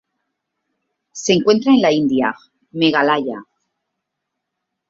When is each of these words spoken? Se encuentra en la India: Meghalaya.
Se 1.11 1.31
encuentra 1.33 1.71
en 1.73 1.81
la 1.83 1.91
India: 1.93 2.33
Meghalaya. 2.71 3.43